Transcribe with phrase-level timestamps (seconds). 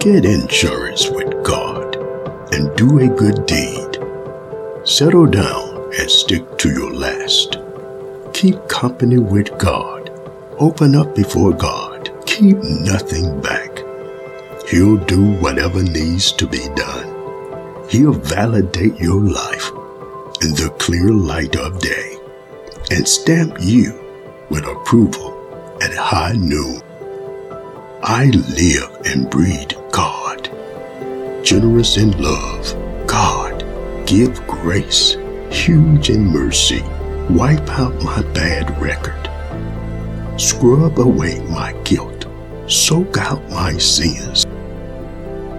[0.00, 1.96] Get insurance with God
[2.54, 3.98] and do a good deed.
[4.84, 7.58] Settle down and stick to your last.
[8.32, 10.10] Keep company with God.
[10.60, 12.12] Open up before God.
[12.26, 13.80] Keep nothing back.
[14.68, 17.88] He'll do whatever needs to be done.
[17.90, 19.68] He'll validate your life
[20.42, 22.16] in the clear light of day
[22.92, 23.98] and stamp you
[24.48, 25.34] with approval
[25.82, 26.82] at high noon.
[28.00, 30.48] I live and breathe God.
[31.44, 32.64] Generous in love,
[33.08, 33.64] God.
[34.06, 35.16] Give grace,
[35.50, 36.82] huge in mercy.
[37.28, 39.28] Wipe out my bad record.
[40.40, 42.26] Scrub away my guilt.
[42.68, 44.46] Soak out my sins.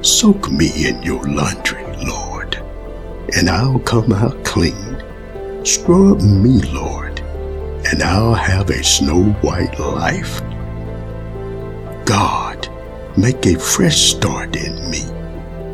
[0.00, 2.54] Soak me in your laundry, Lord,
[3.36, 4.96] and I'll come out clean.
[5.62, 7.20] Scrub me, Lord,
[7.84, 10.40] and I'll have a snow white life.
[13.16, 15.02] Make a fresh start in me.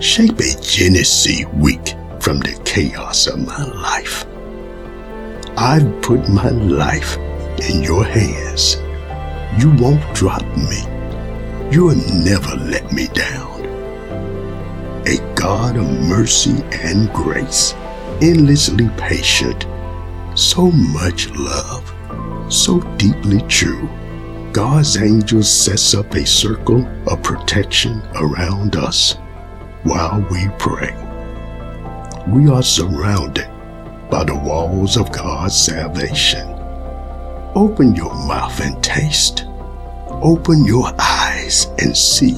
[0.00, 4.26] Shape a Genesis week from the chaos of my life.
[5.56, 7.16] I've put my life
[7.70, 8.78] in your hands.
[9.56, 10.82] You won't drop me.
[11.70, 13.64] You'll never let me down.
[15.06, 17.72] A God of mercy and grace,
[18.20, 19.64] endlessly patient,
[20.34, 21.94] so much love,
[22.52, 23.88] so deeply true.
[24.52, 29.14] God's angel sets up a circle of protection around us
[29.82, 30.92] while we pray.
[32.26, 33.48] We are surrounded
[34.10, 36.48] by the walls of God's salvation.
[37.54, 39.44] Open your mouth and taste.
[40.08, 42.36] Open your eyes and see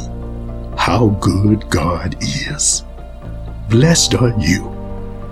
[0.76, 2.84] how good God is.
[3.68, 4.62] Blessed are you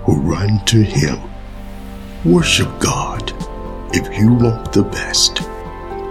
[0.05, 1.19] who run to Him.
[2.23, 3.33] Worship God
[3.93, 5.41] if you want the best.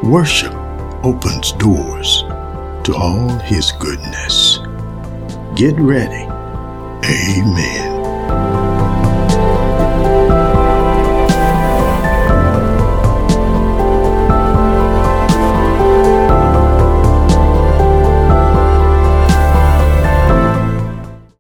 [0.03, 0.58] Worship
[1.05, 2.23] opens doors
[2.85, 4.59] to all His goodness.
[5.57, 6.27] Get ready.
[7.05, 7.88] Amen.